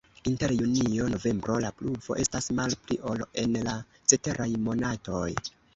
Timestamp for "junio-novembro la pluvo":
0.61-2.17